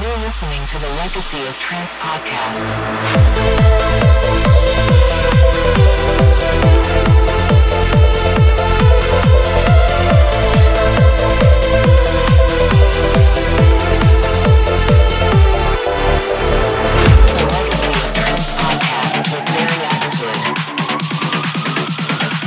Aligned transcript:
You're 0.00 0.18
listening 0.18 0.64
to 0.68 0.78
the 0.78 0.88
Legacy 0.90 1.44
of 1.44 1.54
Trance 1.56 1.96
podcast. 1.96 2.68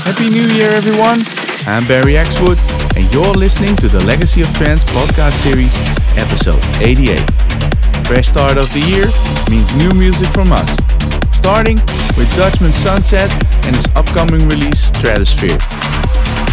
Happy 0.06 0.30
New 0.30 0.48
Year, 0.54 0.70
everyone! 0.70 1.20
I'm 1.68 1.86
Barry 1.86 2.14
Xwood, 2.14 2.58
and 2.96 3.12
you're 3.14 3.34
listening 3.34 3.76
to 3.78 3.90
the 3.90 4.00
Legacy 4.06 4.42
of 4.42 4.54
Trance 4.56 4.86
podcast 4.86 5.34
series, 5.44 5.76
episode 6.18 6.64
88. 6.82 7.41
Fresh 8.12 8.28
start 8.28 8.58
of 8.58 8.68
the 8.74 8.84
year 8.92 9.08
means 9.48 9.72
new 9.80 9.88
music 9.96 10.28
from 10.36 10.52
us, 10.52 10.68
starting 11.32 11.80
with 12.20 12.28
Dutchman 12.36 12.76
SVNSETH 12.76 13.32
and 13.64 13.74
his 13.74 13.88
upcoming 13.96 14.44
release, 14.50 14.92
Stratosphere. 14.92 15.56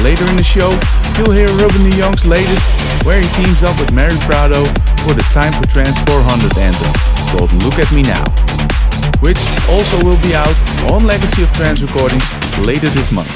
Later 0.07 0.23
in 0.31 0.39
the 0.39 0.47
show, 0.47 0.71
you'll 1.19 1.35
hear 1.35 1.51
Ruben 1.59 1.83
de 1.83 1.99
Jong's 1.99 2.25
latest, 2.31 2.63
where 3.03 3.19
he 3.19 3.27
teams 3.35 3.61
up 3.67 3.75
with 3.81 3.91
Mary 3.91 4.15
Prado 4.23 4.63
for 5.03 5.19
the 5.19 5.27
Time 5.35 5.51
for 5.59 5.67
Trance 5.75 5.99
400 6.07 6.63
anthem, 6.63 6.95
called 7.35 7.51
Look 7.67 7.83
at 7.83 7.91
Me 7.91 8.07
Now 8.07 8.23
which 9.21 9.39
also 9.69 9.99
will 10.05 10.21
be 10.23 10.35
out 10.35 10.55
on 10.93 11.05
Legacy 11.05 11.43
of 11.43 11.53
Trance 11.53 11.83
recordings 11.83 12.23
later 12.67 12.89
this 12.89 13.11
month. 13.11 13.31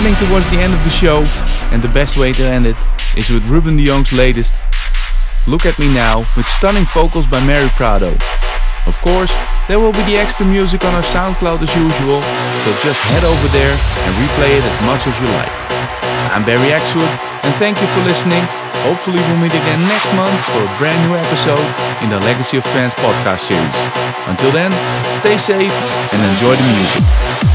Heading 0.00 0.16
towards 0.32 0.48
the 0.48 0.56
end 0.56 0.72
of 0.72 0.80
the 0.80 0.88
show, 0.88 1.28
and 1.76 1.84
the 1.84 1.92
best 1.92 2.16
way 2.16 2.32
to 2.32 2.40
end 2.40 2.64
it 2.64 2.72
is 3.20 3.28
with 3.28 3.44
Ruben 3.52 3.76
de 3.76 3.84
Jong's 3.84 4.16
latest, 4.16 4.56
Look 5.44 5.68
at 5.68 5.76
Me 5.76 5.92
Now, 5.92 6.24
with 6.40 6.48
stunning 6.48 6.88
vocals 6.96 7.28
by 7.28 7.36
Mary 7.44 7.68
Prado. 7.76 8.16
Of 8.88 8.96
course, 9.04 9.28
there 9.68 9.76
will 9.76 9.92
be 9.92 10.00
the 10.08 10.16
extra 10.16 10.48
music 10.48 10.88
on 10.88 10.96
our 10.96 11.04
SoundCloud 11.04 11.60
as 11.60 11.68
usual, 11.76 12.24
so 12.64 12.68
just 12.80 12.96
head 13.12 13.28
over 13.28 13.48
there 13.52 13.76
and 13.76 14.12
replay 14.24 14.56
it 14.56 14.64
as 14.64 14.78
much 14.88 15.04
as 15.04 15.12
you 15.20 15.28
like. 15.36 15.52
I'm 16.32 16.48
Barry 16.48 16.72
Xwood, 16.72 17.12
and 17.44 17.52
thank 17.60 17.76
you 17.76 17.88
for 17.92 18.00
listening. 18.08 18.40
Hopefully 18.88 19.20
we'll 19.20 19.44
meet 19.44 19.52
again 19.52 19.84
next 19.84 20.08
month 20.16 20.32
for 20.56 20.64
a 20.64 20.72
brand 20.80 20.96
new 21.12 21.12
episode 21.12 21.66
in 22.00 22.08
the 22.08 22.16
Legacy 22.24 22.56
of 22.56 22.64
Trance 22.72 22.96
podcast 23.04 23.52
series. 23.52 23.76
Until 24.32 24.48
then, 24.48 24.72
stay 25.20 25.36
safe 25.36 25.76
and 26.16 26.20
enjoy 26.24 26.56
the 26.56 26.68
music. 26.72 27.49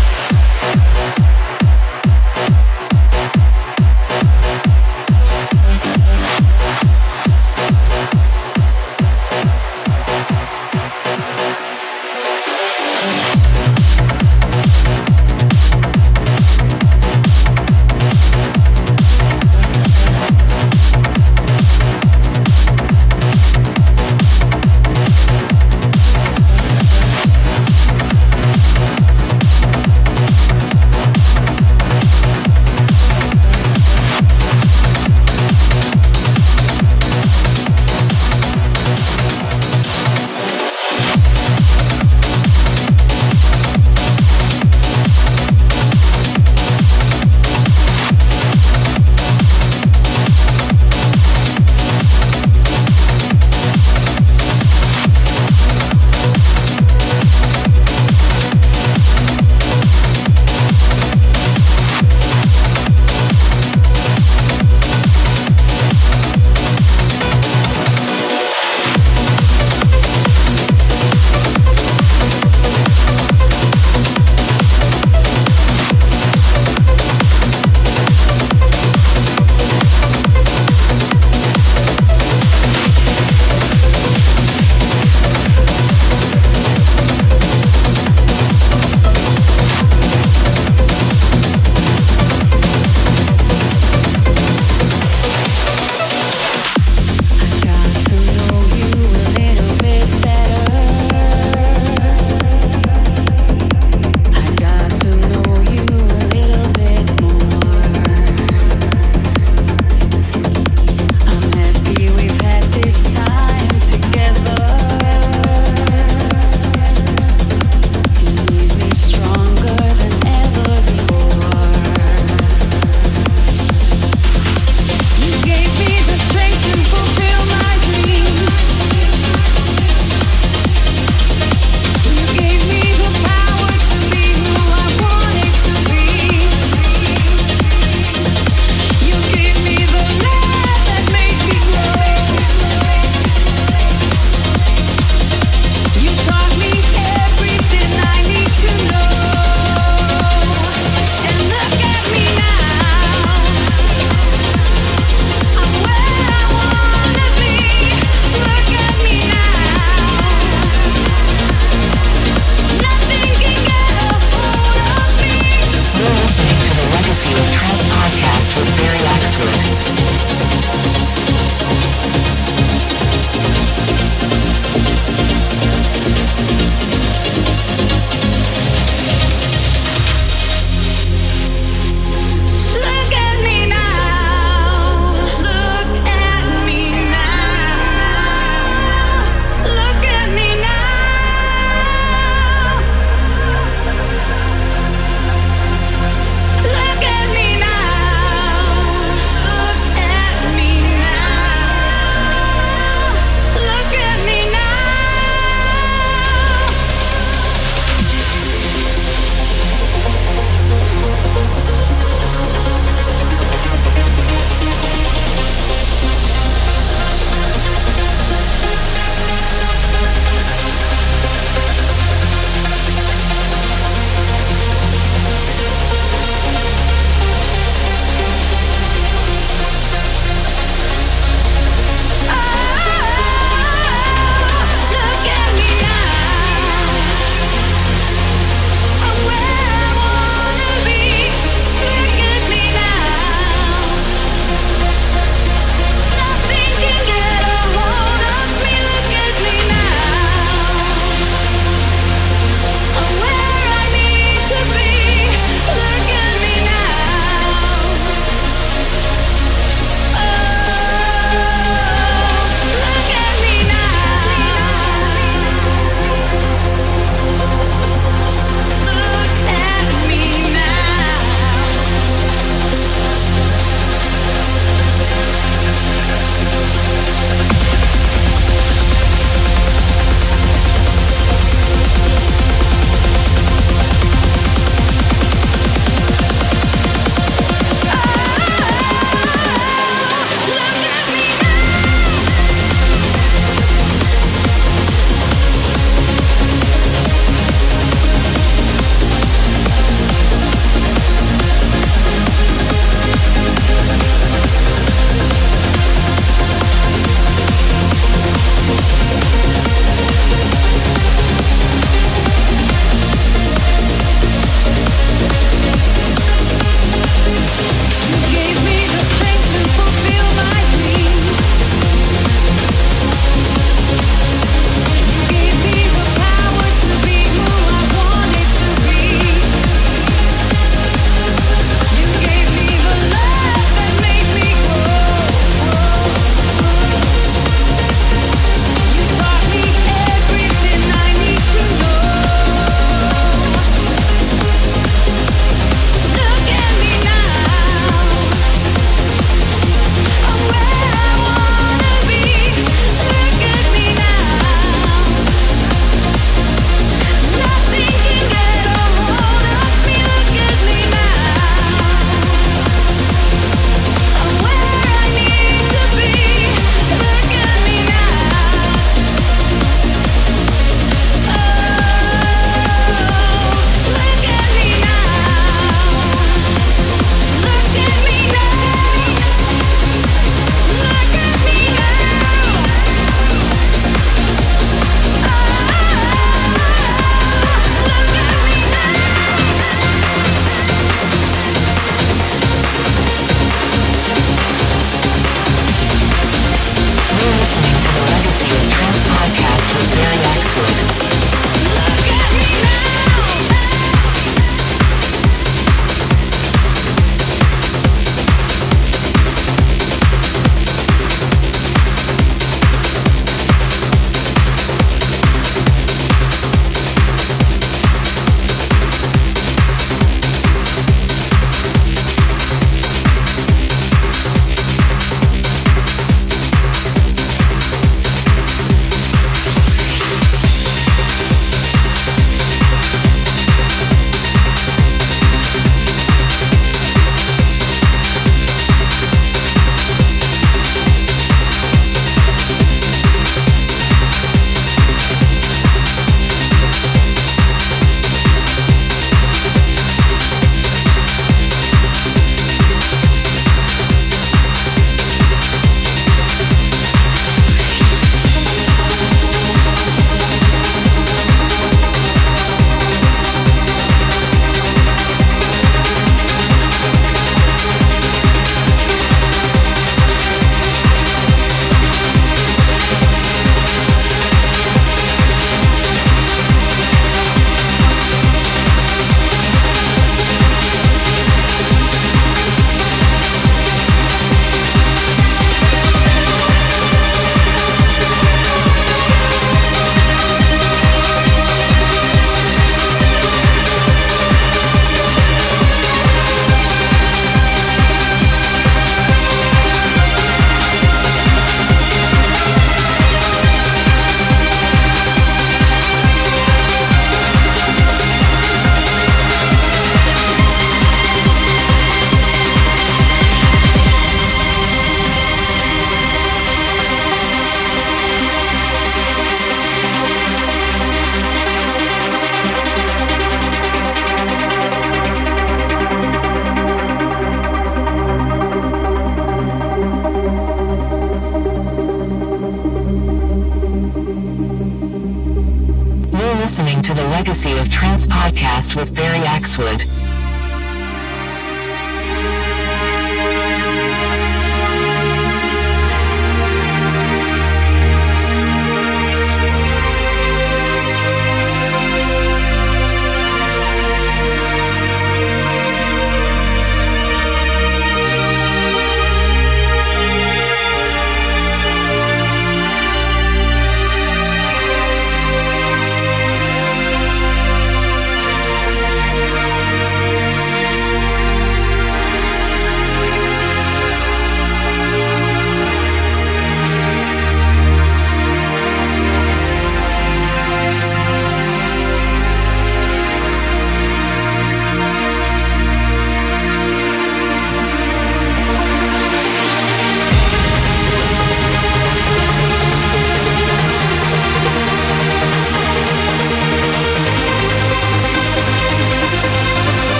Of 537.66 537.72
Trance 537.72 538.05
podcast 538.05 538.76
with 538.76 538.95
Barry 538.95 539.20
Xwood. 539.20 539.95